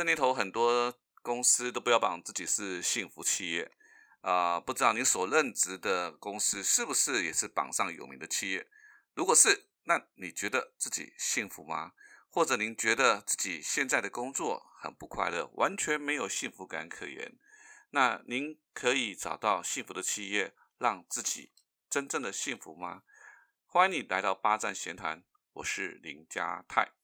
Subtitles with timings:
[0.00, 3.70] 这年头很多公司都标榜自己是幸福企业，
[4.22, 8.66] 啊，不知道您所任职的公司是不是也是榜上有名的企业？
[9.12, 11.92] 如果是，那你觉得自己幸福吗？
[12.30, 17.36] 或者您觉得自己现在的工作很不快乐，完全没有幸福感可言？
[17.90, 21.52] 那您可以找到幸福的企业，让自己
[21.90, 23.02] 真正的幸福吗？
[23.66, 25.22] 欢迎你来到八站闲谈，
[25.52, 26.99] 我是林家泰。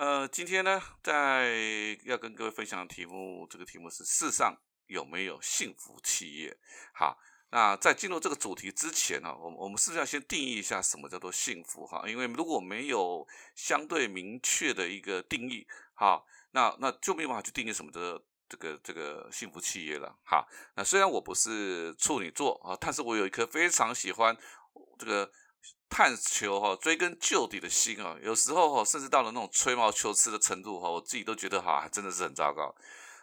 [0.00, 1.54] 呃，今天呢，在
[2.04, 6.56] 要跟各位分享的题目，这个题目是世上有没有幸福企业？
[6.94, 7.18] 好，
[7.50, 11.86] 那在进入这个主题之前呢，我我们是不是要先定义一下什么叫做幸福？
[11.86, 20.18] 哈，因为如果没有相对明确的一个定义，好，那那就没有办法去定义什么的这个这个幸福企业了。
[20.24, 24.34] 好，那虽然我不是处女座啊，但是我有一颗非常喜欢
[24.98, 25.30] 这个。
[25.88, 32.74] 探求哈，追根究底的心啊，有时候哈，甚至到了那种吹毛求疵的程度哈，我自己都觉得哈，真的是很糟糕。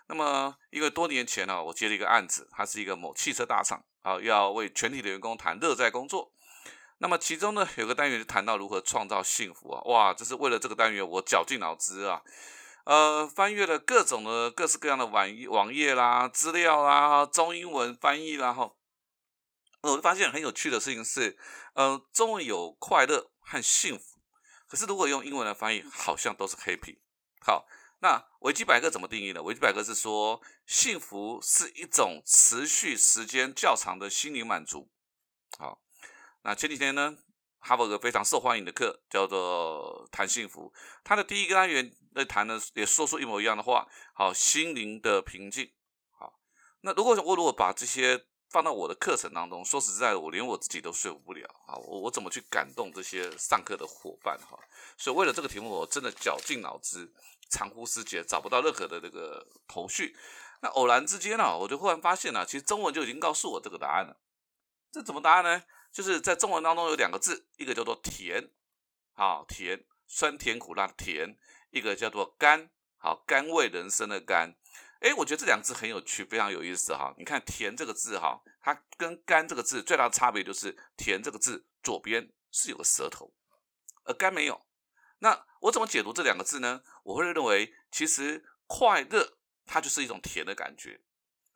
[0.10, 6.32] 那么，因为多年前呢，我接了一个案子，它是一个某汽车大厂啊，要为全体的员工谈乐在工作。
[7.00, 12.22] 那么其中呢，有个单元就谈到如何创造幸福啊，哇，就是为了这个单元，我绞尽脑汁啊，
[12.86, 18.72] 呃，翻阅了各种的各式各样的网网页啦、资料啦、中英文翻译啦，哈。
[19.82, 21.38] 我就发现很有趣的事情是，
[21.74, 24.20] 呃，中文有快乐和幸福，
[24.68, 26.98] 可是如果用英文来翻译，好像都是 happy。
[27.40, 27.68] 好，
[28.00, 29.42] 那维基百科怎么定义呢？
[29.42, 34.90] 维基百科是说，幸福是一种持续时间较长的心灵满足。
[35.58, 35.82] 好，
[36.42, 37.18] 那前几天呢，
[37.60, 43.88] 哈佛有个非常受欢迎的课叫做谈幸福，它的第一个单元在谈的也说出一模一样的话。
[44.14, 45.72] 好，心灵的平静。
[46.12, 46.40] 好，
[46.82, 51.76] 那如果我如果把这些放到我的课程当中，说实在的，我连我自己都说服不了啊！
[51.76, 54.58] 我我怎么去感动这些上课的伙伴哈？
[54.98, 57.12] 所以为了这个题目，我真的绞尽脑汁，
[57.50, 60.16] 长呼失节，找不到任何的这个头绪。
[60.62, 64.18] 那偶然之间呢，我就忽然发现了，其实中文就已经告诉我这个答案了。
[64.92, 65.64] 这怎么答案呢？
[65.92, 68.50] 就是在中文当中有两个字，一个叫做甜，
[69.14, 71.36] 好甜，酸甜苦辣的甜；
[71.72, 74.56] 一个叫做甘，好甘味人生的甘。
[75.00, 77.14] 哎，我觉得这两个字很有趣，非常有意思哈。
[77.18, 83.34] 你看“甜”这个字哈，它跟“甘”这个字最大的差别就是“甜”这个字左边是有个舌头，
[84.06, 84.66] 而“甘”没有。
[85.20, 86.82] 那我怎么解读这两个字呢？
[87.04, 91.02] 我会认为，其实快乐它就是一种甜的感觉。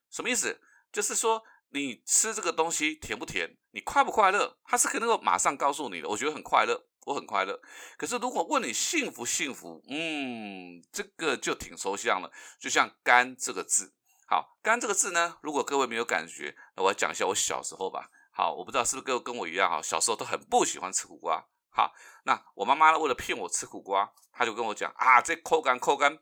[0.09, 0.61] 什么意思？
[0.91, 6.09] 就是说你吃这个东西甜不甜，你快不快乐，它是可能够马上告诉你的。
[6.09, 6.87] 我觉得很快乐。
[7.05, 7.59] 我很快乐，
[7.97, 12.31] 可是如果问你幸福幸福，嗯，这个就挺抽象了。
[12.59, 13.93] 就像“甘”这个字，
[14.27, 18.09] 好，“甘”这个字呢，如果各位没有感觉，那我要讲一下我小时候吧。
[18.31, 21.43] 好，我不知道是不是各位跟我一样哈，小时候都很不喜欢吃苦瓜。
[21.69, 21.91] 好，
[22.23, 26.19] 那我妈妈，为了骗我吃苦瓜，她就跟我讲啊，这口感口感。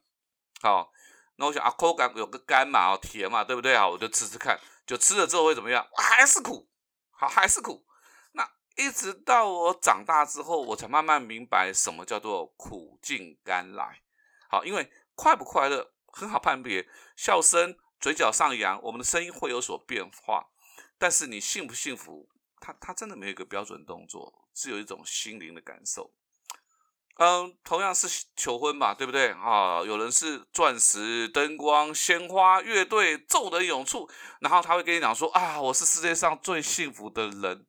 [0.61, 0.91] 好，
[1.35, 3.85] 那我想啊，口感有个甘嘛，哦，甜嘛，对不对啊？
[3.85, 4.57] 我就吃吃看，
[4.87, 5.85] 就吃了之后会怎么样？
[5.97, 6.69] 还是苦，
[7.11, 7.85] 好，还是苦。
[8.79, 14.01] 一直到我长大之后，我才慢慢明白什么叫做苦尽甘来。
[14.49, 16.87] 好，因为快不快乐很好判别，
[17.17, 20.47] 笑声、嘴角上扬，我们的声音会有所变化。
[20.97, 22.29] 但是你幸不幸福，
[22.61, 26.13] 它它真的没有一个标准动作，只有一种心灵的感受。
[27.17, 28.07] 嗯，同样是
[28.37, 29.81] 求婚嘛，对不对啊？
[29.83, 37.65] 有人是钻石、灯光、鲜花、乐队、众人涌出，然后他会跟你讲说啊，我是世界上最幸福的人。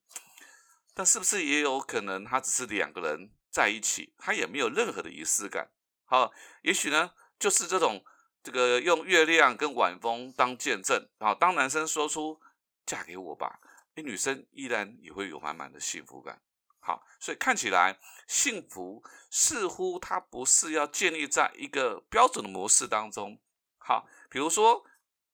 [0.93, 5.71] 但是不是也有可能，他只是两个人在一起，他也没有任何的仪式感。
[6.05, 8.05] 好，也许呢，就是这种
[8.43, 11.09] 这个用月亮跟晚风当见证。
[11.19, 12.41] 好，当男生说出
[12.85, 13.61] “嫁给我吧”，
[13.95, 16.43] 那女生依然也会有满满的幸福感。
[16.81, 23.41] 好，所以看起来幸福似乎它不是要建立在一个标准的模式当中。
[23.79, 24.85] 好，比如说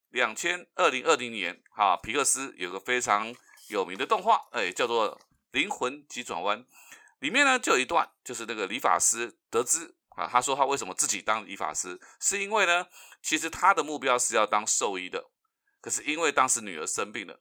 [0.09, 3.33] 两千二零二零年，哈，皮克斯有个非常
[3.69, 5.19] 有名的动画，哎，叫做。
[5.51, 6.65] 灵魂急转弯
[7.19, 12.87] 里面呢，就有一段，就是那个理发师得知啊，他说他为什么自己当理发师，是因为呢，
[13.21, 15.29] 其实他的目标是要当兽医的，
[15.81, 17.39] 可是因为当时女儿生病了，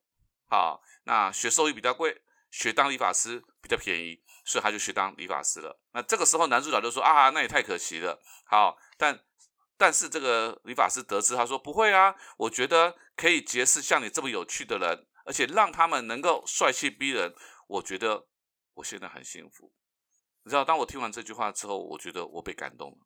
[0.48, 5.78] 好，那学兽医比较贵，学当理发师比较便宜，所以他就去当理发师了。
[5.92, 8.18] 那这个时候男主角就说啊，那也太可惜了。
[8.44, 9.18] 好，但
[9.76, 17.34] 但是这个理发师得知，他说不会啊，我觉得可以结识像你这么有趣的人，而且让他们能够帅气逼人。
[17.66, 18.26] 我觉得
[18.74, 19.72] 我现在很幸福，
[20.44, 22.98] 你知道，当我听完这句话之后，我觉得我被感动了，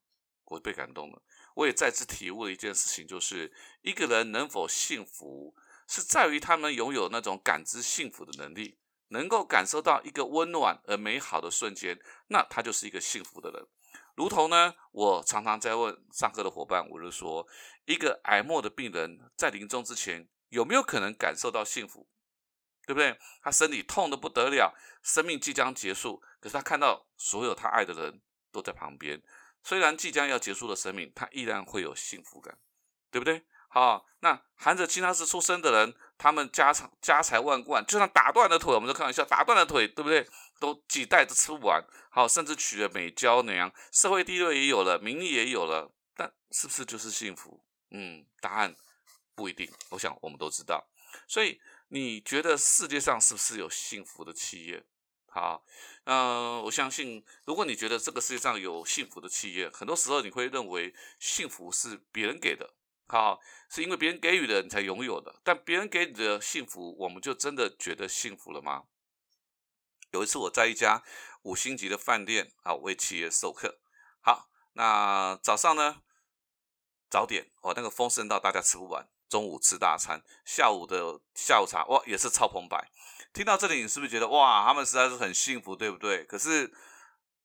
[0.44, 1.22] 我被感动了。
[1.54, 3.52] 我也再次体悟了一件事情，就是
[3.82, 5.54] 一个人能否幸福，
[5.88, 8.78] 是在于他们拥有那种感知幸福的能力，
[9.08, 11.98] 能够感受到一个温暖而美好的瞬间，
[12.28, 13.66] 那他就是一个幸福的人。
[14.14, 17.46] 如同呢，我常常在问上课的伙伴，我就说，
[17.86, 22.06] 一个癌末的病人在临终之前，有没有可能感受到幸福？
[22.90, 23.16] 对不对？
[23.40, 28.20] 他身体痛得不得了，生命即将结束，可是他看到所有他爱的人
[28.50, 29.22] 都在旁边，
[29.62, 32.58] 虽然即将要结束的生命，他依然会有幸福感，
[33.08, 33.44] 对不对？
[33.68, 40.28] 好，那含着金汤匙出生的人，他们家产家财万贯，就算打断了腿，我们都开玩笑，打断了腿，对不对？
[40.58, 41.80] 都几代都吃不完。
[42.10, 47.64] 好，甚至娶了美娇娘，社会地位也有了，名利也有了，但是不是就是幸福？
[47.92, 48.74] 嗯，答案
[49.36, 49.72] 不一定。
[49.90, 50.84] 我想我们都知道。
[51.28, 51.60] 所以
[51.92, 54.84] 你觉得世界上是不是有幸福的企业？
[55.26, 55.64] 好，
[56.04, 62.74] 嗯，我相信，如果你觉得这个世界上有幸福的企业，很多时候你会认为幸福是别人给的。
[63.08, 68.84] 好，是因为别人给予的你才拥有的，但别人给你的幸福，我们就真的觉得幸福了吗？
[70.12, 71.02] 有一次我在一家
[71.42, 73.80] 五星级的饭店啊为企业授课，
[74.20, 76.02] 好，那早上呢
[77.08, 82.90] 早点哦，那个丰盛到大家吃不完，中午吃大餐，下午的下午茶哇也是超澎湃。
[83.32, 86.24] 听到这里，你是不是觉得哇，他们实在是很幸福，对不对？
[86.24, 86.70] 可是。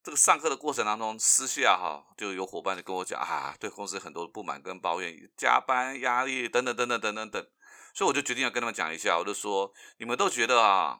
[0.05, 7.47] 这个上课的过程当中，私下哈就有伙伴就跟我讲啊，对公司很多不满跟抱怨，加班压力等等等等等等等，
[7.91, 10.99] 所以我就决定要跟他们讲一下，我就说你们都觉得啊，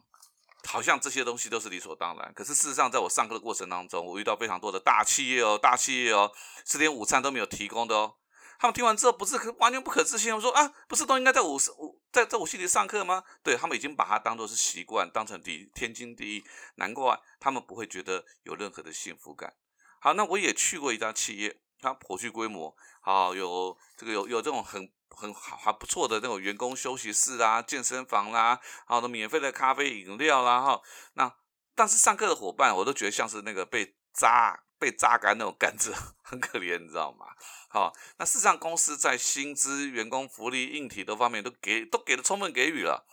[0.68, 6.32] 好像这些东西都是理所当然，可是事实上，在我上课的过程当中，我遇到非常多的大企业哦，大企业哦，
[6.66, 8.16] 是连午餐都没有提供的哦。
[8.60, 13.24] 他们听完之后不是可完全不可置信，我说啊，不是都应该在五十五在在我心里上课吗？
[13.44, 16.44] 对他们已经把它当做是习惯，当成第天经地义，
[16.76, 19.54] 难怪他们不会觉得有任何的幸福感。
[20.00, 30.82] 好，那我也去过一家企业，它颇具规模，好有这个有有这种很很好还不错的那种员工休息室啊、健身房啦，好的免费的咖啡饮料啦，哈。
[31.14, 31.36] 那
[31.74, 34.65] 但是上课的伙伴，我都觉得像是那个被扎。
[34.86, 35.92] 被榨干那种感觉
[36.22, 37.26] 很可怜，你知道吗？
[37.70, 43.08] 好，那事实上公司在薪资、员工福利、硬体多方面都给都给的充分给予了，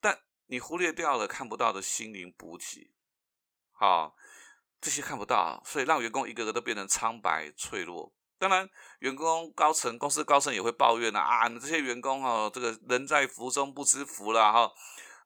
[0.00, 2.90] 但你忽略掉了看不到的心灵补给，
[3.70, 4.16] 好，
[4.80, 8.12] 这些看不到，所以让员工一个个都变成苍白脆弱。
[8.36, 8.68] 当然，
[8.98, 14.72] 员工高层、公司高层也会抱怨了啊，你这些员工哦，这个人在福中不知福了哈。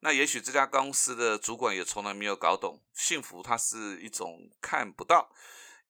[0.02, 5.30] 那也许这家公司的主管也从来没有搞懂，幸福它是一种看不到。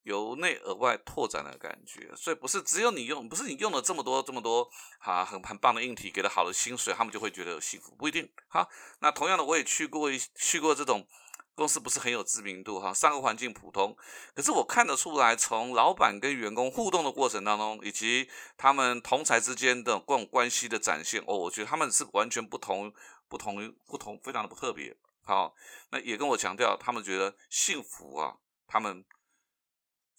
[0.02, 4.69] 由内而外拓展的感觉，所以不是只有你用，不是你用了这么多这么多
[4.99, 8.26] 哈很很棒的硬体，给了好的薪水，他们就会觉得有幸福，不一定。
[8.49, 8.67] 哈，
[9.00, 11.06] 那同样的我也去过一去过这种
[11.55, 13.94] 公司，不是很有知名度哈，上个环境普通，
[14.35, 18.26] 可是我看得出来，从老板跟员工互动的过程当中，以及
[18.56, 22.91] 他们同才之间的各种关系的展现，哦，我觉得他们是完全不同，
[23.29, 24.97] 不同，不同，非常的不特别。
[25.23, 25.55] 好，
[25.91, 28.37] 那也跟我强调，他们觉得幸福啊，
[28.67, 29.05] 他们。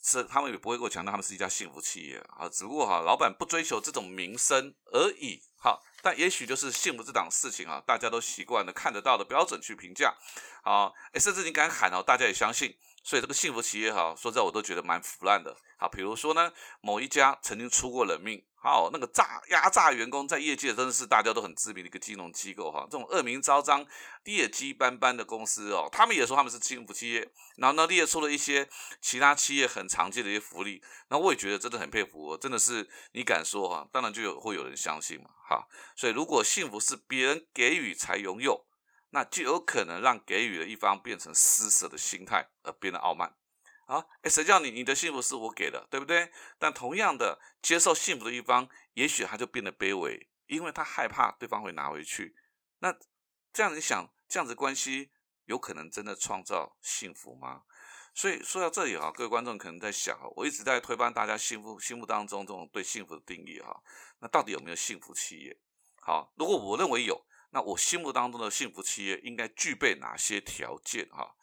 [0.04, 5.42] 是，他们也不会给我强调他们是一家幸福企业啊，只不过哈，老板不追求这种名声而已。
[5.58, 10.16] 好，但也许就是幸福这档事情啊，大家都习惯了看得到的标准去评价。
[10.64, 12.76] 好，甚至你敢喊哦，大家也相信。
[13.04, 15.56] 所以这个幸福企业哈，说实在我都觉得蛮腐烂的。
[15.78, 16.52] 好，比如说呢，
[16.82, 23.84] 某一家曾经出过人命，好，那个诈压榨员工，在业界真的是大家都很知名的一个金融机构哈，这种恶名昭彰、
[24.24, 28.70] 劣迹斑斑的公司哦，他们也说他们是幸福企业，然后呢列出了一些
[29.02, 38.68] 其他企业很常见的一些福利，那我也觉得真的很佩服，真的是你敢说哈，当然就有会有人相信嘛，哈，所以如果幸福是别人给予才拥有。
[39.12, 43.36] 那就有可能让给予的一方变成施舍的心态，而变得傲慢。
[43.86, 46.32] 啊，哎，谁叫你你的幸福是我给的，对不对？
[46.58, 52.36] 但同样的，接受幸福的一方，也许他就变得卑微，因为他害怕对方会拿回去。
[52.80, 52.98] 那
[53.52, 55.12] 这样你想，这样子关系
[55.44, 57.64] 有可能真的创造幸福吗？
[58.14, 63.84] 所以说到这里哈，各位观众可能在想，我一直在推翻大家幸福心目当中这种对幸福的定义哈。
[64.20, 65.58] 那到底有没有幸福企业？
[66.02, 67.26] 好，如果我认为有。
[67.54, 71.08] 那我心目当中的幸福企业应该具备哪些条件？
[71.10, 71.36] 哈，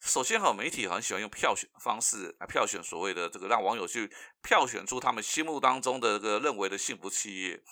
[0.00, 4.10] 首先哈，媒体很喜欢用票选方式来票选所谓的这个让网友去
[4.42, 7.62] 票选出他们心目当中的这个认为的幸福企业。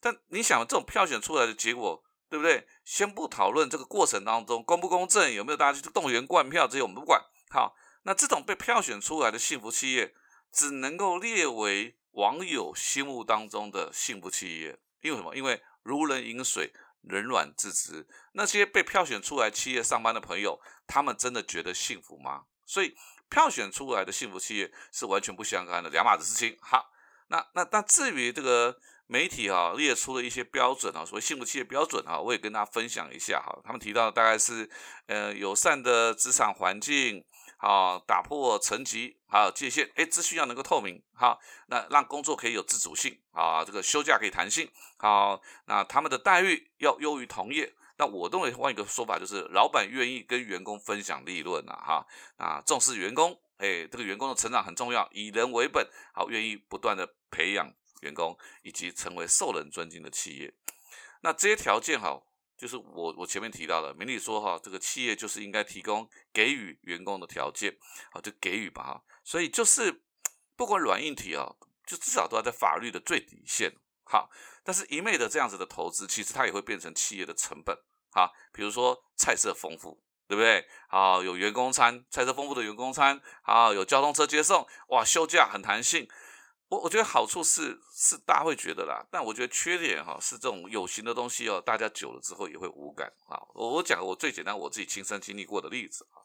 [0.00, 2.66] 但你想，这种票选出来的结果，对不对？
[2.84, 7.22] 先不讨论这个过程当中公不公正，有没有大家去动员灌票，这些我们不管。
[7.50, 10.12] 好，那这种被票选出来的幸福企业，
[10.50, 15.36] 只能够列为网友心目当中的幸福企业，因为什么？
[15.36, 16.72] 因为如人饮水。
[17.02, 22.42] 冷暖自知，那些被票选出来企业上班的朋友，他们真的觉得幸福吗？
[22.66, 22.94] 所以
[23.30, 26.56] 票选出来的幸福企业是完全不相干的两码子事情。
[26.60, 26.90] 好，
[27.28, 33.58] 那那那至于这个媒体啊列出了一些标准啊，所谓幸福企业标准啊，我也跟大家分享一下哈。
[33.64, 34.68] 他们提到大概是
[35.06, 37.24] 呃友善的职场环境，
[37.58, 47.74] 好打破层级还有界限，哎，资讯要能够透明，好，那让工作可以有自主性啊，这个休假可以弹性，好，那他们的待遇要优于同业。
[47.98, 55.84] 那我认为换一个说法就是，老板愿意跟员工分享利润啊，哈，啊，重视员工，哎，这个员工的成长很重要，以人为本，
[56.14, 60.54] 好，愿意不断的培养员工，以及成为受人尊敬的企业。
[61.22, 62.22] 那这些条件哈，
[62.58, 67.74] 就是我我前面提到的，明理说哈，这个企业就是应该提供给予员工的条件，
[68.10, 70.02] 啊，就给予吧，哈，所以就是
[70.56, 71.54] 不管软硬体啊，
[71.86, 73.72] 就至少都要在法律的最底线，
[74.04, 74.28] 好。
[74.64, 77.74] 但是，一昧的这样子的投资，其实它也会变成企业的成本
[78.10, 78.30] 哈。
[78.52, 80.62] 比如说菜色丰富，对不对？
[80.88, 86.06] 啊，有员工餐，菜色丰富的员工餐，啊，有交通车接送，哇，休假很弹性。
[86.68, 93.40] 我我觉得好处是是大家会觉得啦，但我觉得缺点哈是这种有形的东西哦，大家久了之后也会无感啊。
[93.54, 96.20] 我我讲我最简单我自己亲身经历过的例子啊，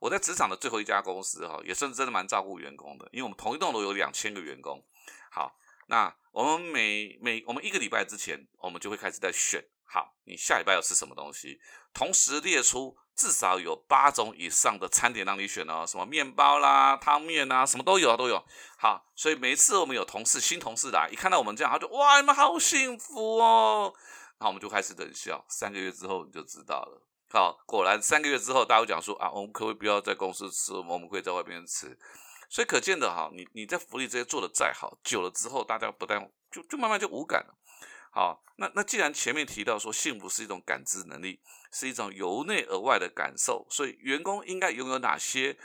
[0.00, 4.82] 我在职场的最后一家公司哈，也算是真的蛮照顾员工的，因为我们同一栋楼有两千个员工，
[5.30, 5.54] 好。
[5.90, 9.64] 那我们每每我们一个礼拜之前，我们就会开始在选。
[9.90, 11.58] 好，你下礼拜要吃什么东西？
[11.94, 18.44] 同时列出至少有八种以上的餐点让你选哦，什么面包啦、汤面啊，什么都有啊都有。
[18.76, 23.92] 好，所以每次我们有同事新同事来，一看到我们这样，他就哇，你们好幸福哦。
[24.38, 25.42] 然后我们就开始冷笑。
[25.48, 27.02] 三个月之后你就知道了。
[27.30, 31.98] 好，果然三个月之后，大家会讲说啊，我们可不可以不要在公司吃，我们可以在外边吃。
[32.50, 37.54] 所以可见的哈，你你在福利这些做的再好，久了之后，大家不但就就慢慢就无感了。
[38.18, 45.56] 好，那那既然前面提到说幸福是一种感知能力，是一种由内而外的感受，所以员工应该拥有哪些，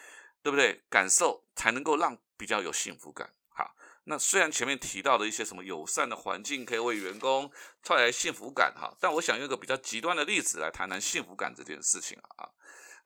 [0.43, 0.83] 对不对？
[0.87, 3.33] 感受才能够让比较有幸福感。
[3.49, 12.47] 好，那虽然前面提到的一些什么友善的环境可以为员工带来幸福感哈，但我想用一个比较极端的例子来谈谈幸福感这件事情啊。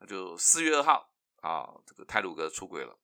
[0.02, 3.00] 那就四月二号啊，这个泰鲁格出轨了。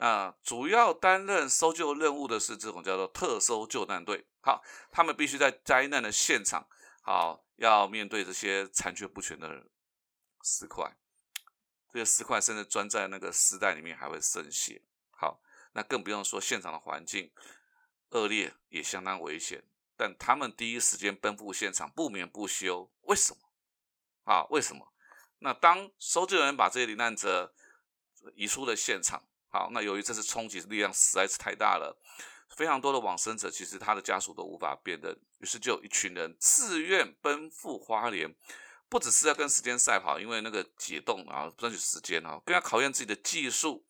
[0.00, 6.66] 那主要担任搜救任务的是这种叫做特搜救难队，好，他们必须在灾难的现场，
[7.02, 9.66] 好，要面对这些残缺不全的
[10.42, 10.90] 尸块，
[11.92, 15.42] 这些尸块甚至钻在那个尸袋里面还会渗血，好，
[15.74, 17.30] 那更不用说现场的环境
[18.12, 19.62] 恶劣也相当危险，
[19.98, 24.32] 但他们第一时间奔赴现场，不眠不休，为什么？
[24.32, 24.94] 啊，为什么？
[25.40, 27.52] 那当搜救人把这些罹难者
[28.34, 29.22] 移出了现场。
[29.50, 31.98] 好，那由于这次冲击力量实在是太大了，
[32.56, 38.34] 非常多的往生者其实他的家属都无法辨认，于是就有一群人自愿奔赴花莲，
[38.88, 43.86] 不只是要跟时间赛跑，因为那个解冻啊，争取时间啊，更要考验自己的技术、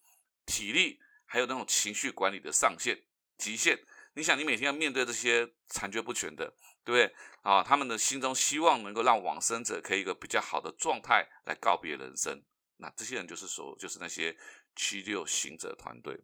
[0.46, 3.04] 体力，还有那种情绪管理的上限、
[3.36, 3.78] 极限。
[4.14, 6.52] 你想，你每天要面对这些残缺不全的，
[6.84, 7.14] 对不对？
[7.42, 12.42] 啊，他们的心中希望能够让往生者可以一个比较好的状态来告别人生。
[12.76, 14.36] 那这些人就是说，就是那些。
[14.80, 16.16] 七六行者团队，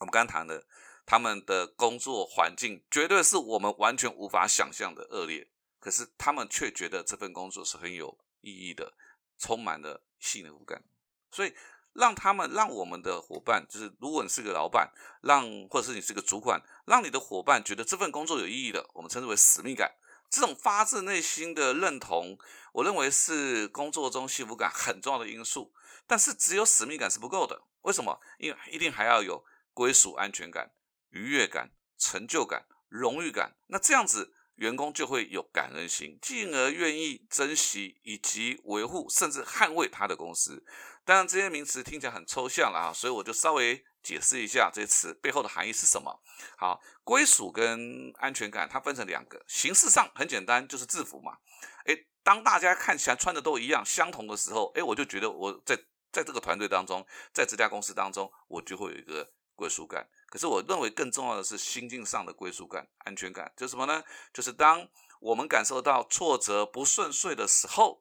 [0.00, 0.66] 我们刚谈的，
[1.04, 8.94] 他们的工作环境绝对是我们完全无法想象的恶劣，可是他们却觉得这份工作是很有意义的，
[9.38, 10.82] 充满了幸福感。
[11.30, 11.54] 所以
[11.92, 14.92] 让他们，让我们的伙伴，就是如果你是个老板，
[15.22, 19.94] 让或者是你是个主管，让你的伙伴觉得这份工作有意义的，我们称之为使命感。
[20.30, 22.38] 这种发自内心的认同，
[22.72, 25.74] 我认为是工作中幸福感很重要的因素。
[26.06, 28.18] 但是只有使命感是不够的，为什么？
[28.38, 29.44] 因为一定还要有
[29.74, 30.70] 归属、安全感、
[31.12, 33.56] 愉悦感、成就感、荣誉感。
[33.68, 40.64] 那这样子，员工就会有感恩心，进而愿意珍惜以及维护，甚至捍卫他的公司。
[41.04, 46.22] 当然，这些名词听起来很抽象了啊，所以我就稍微解释一下这些词背后的含义是什么。
[46.56, 51.38] 好，归属跟安全感，它分成两个，形式上很简单，就是制服嘛。
[51.86, 55.78] 诶，当大家看起来穿的都一样、相同的时候，诶，我就觉得我在。
[56.12, 57.02] 在这个团队当中，
[57.32, 60.06] 在这家公司当中，我就会有一个归属感。
[60.32, 64.02] 可是我认为更重要的是心境上的归属感、安全感，就是什么呢？
[64.32, 64.88] 就是当
[65.20, 68.00] 我们感受到挫折、不顺遂的时候，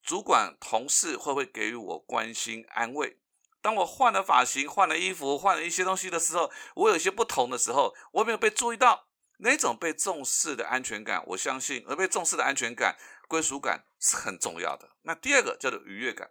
[0.00, 3.18] 主管、同事会不会给予我关心、安慰？
[3.60, 11.24] 当我换了发型、换了衣服、换了一些东西的时候，我有些不同的时候，我没有被注意到那种被重视的安全感。
[11.26, 14.90] 我相信，而被重视的安全感、归属感是很重要的。
[15.02, 16.30] 那第二个叫做愉悦感。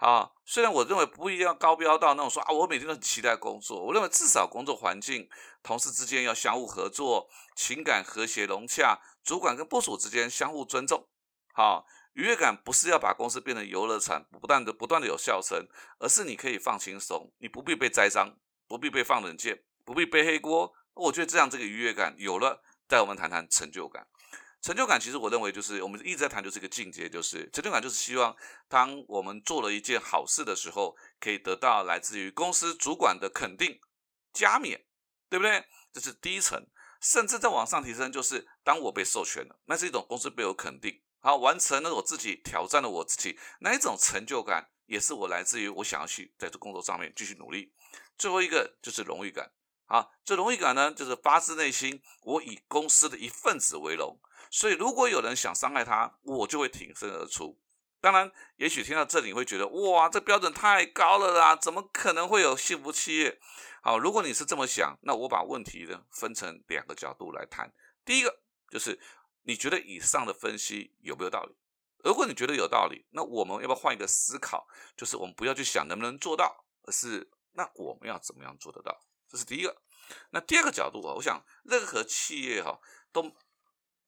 [0.00, 3.84] 好，虽然我认为不一定要高标到那种说啊，我每天都很期待工作。
[3.84, 5.28] 我认为至少工作环境、
[5.60, 11.08] 同事之间要相互合作，情感和谐融洽，主管跟部署之间相互尊重。
[11.52, 15.66] 好，愉悦感不是要把公司变成游乐场，不断的不断的有笑声，
[15.98, 18.36] 而是你可以放轻松，你不必被栽赃，
[18.68, 20.72] 不必被放冷箭，不必背黑锅。
[20.94, 24.06] 我觉得这样这个愉悦感有了，带我们谈谈成就感。
[24.60, 28.36] 成就感其实我认为就是我们一直在谈，就是一个境界，就是成就感就是希望
[28.68, 33.80] 当我们做了一件好事的时候，可以得到来自于公司主管的肯定、
[34.32, 34.84] 加冕，
[35.30, 35.64] 对不对？
[35.92, 36.66] 这是第一层，
[37.00, 47.72] 甚至再往上提升，就是当我被授权了，那是一种公司被我肯定，好完成了我自己挑战了我自己，那一种成就感也是我来自于我想要去在这工作上面继续努力。
[48.18, 49.52] 最后一个就是荣誉感，
[49.86, 54.18] 好，这荣誉感呢，就是发自内心，我以公司的一份子为荣。
[54.50, 57.58] 所以，如果有人想伤害他，我就会挺身而出。
[58.00, 63.40] 当然，也许听到这里会觉得，哇，这标准太高了啦，怎么可能会有幸福企业？
[63.82, 67.72] 好，如果你是这么想，那我把问题呢分成两个角度来谈。
[68.04, 68.40] 第一个
[68.70, 69.00] 就是
[69.42, 71.56] 你觉得以上的分析有没有道理？
[72.04, 74.68] 如果你觉得有道理，那我们要不要换一个思考？
[74.96, 78.96] 就是我们不要去想能不能做到，而是那我们要怎么样做得到？
[79.28, 79.76] 这是第一个。
[80.30, 82.78] 那第二个角度啊，我想任何企业哈
[83.12, 83.34] 都。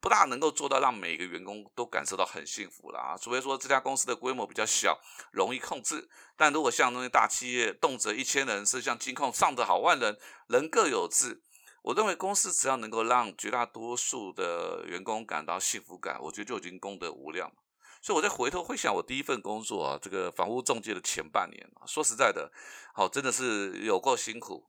[0.01, 4.99] 不大能够做到让每个员工都感受到很幸福了啊，除非说这家公司的规模比较小，
[5.31, 6.09] 容易控制。
[6.37, 11.43] 但如果像那些大企业，动辄一千人，是像金控上的好万人，人各有志。
[11.83, 17.53] 我认为公司只要能够让绝大多数的员工感到幸福感，我觉得就已经功德无量。
[18.03, 22.51] 所以我在回头会想，我第一份工作啊，这个房屋中介的前半年啊，说实在的，
[22.95, 24.67] 好真的是有够辛苦，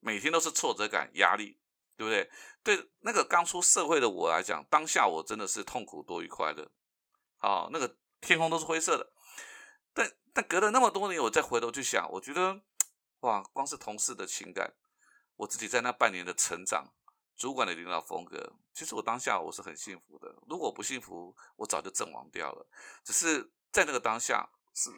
[0.00, 1.56] 每天都是挫折感、压力。
[1.96, 2.30] 对不对？
[2.62, 6.70] 对那个刚出社会的我来讲，当下我真的是痛苦多于快乐。
[7.38, 9.12] 啊，那个天空都是灰色的。
[9.92, 12.60] 但但隔了那么多年，我再回头去想，我觉得
[13.20, 14.74] 哇，光是同事的情感，
[15.36, 16.92] 我自己在那半年的成长，
[17.36, 20.34] 主管的领导风格，其实我当下我是很幸福的。
[20.48, 22.66] 如果不幸福，我早就阵亡掉了。
[23.04, 24.90] 只是在那个当下是。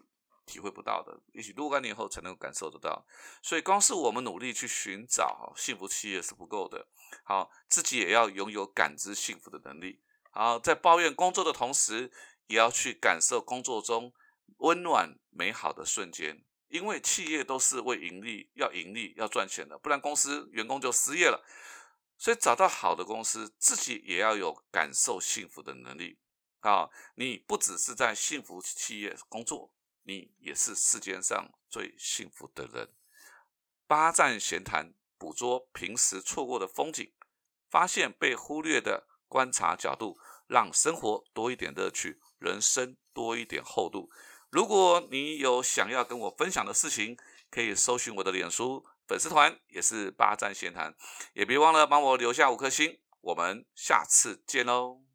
[0.47, 3.05] 体会不到的，也许若干年后才能够感受得到。
[3.43, 6.87] 所以，光是我们努力去寻找幸福企业是不够的。
[7.25, 10.01] 好，自己也要拥有感知幸福的能力。
[10.31, 12.13] 好，在抱怨工作的同时，
[12.47, 14.13] 也要去感受工作中
[14.59, 16.45] 温暖美好的瞬间。
[16.69, 21.45] 因为企业都是为盈利，要盈利，要赚钱的，不然公司员工就失业了。
[22.19, 26.19] 所以，找到好的公司，自己也要有感受幸福的能力。
[26.61, 29.73] 啊，你不只是在幸福企业工作。
[30.07, 32.89] 你也是世间上最幸福的人。
[33.87, 37.13] 八站闲谈，捕捉平时错过的风景，
[37.69, 44.11] 发现被忽略的观察角度，让生活多一点乐趣，人生多一点厚度。
[44.51, 47.17] 如果你有想要跟我分享的事情，
[47.51, 50.95] 可以搜寻我的脸书粉丝团，也是八站闲谈，
[51.35, 53.01] 也别忘了帮我留下五颗星。
[53.21, 55.06] 我们下次见喽。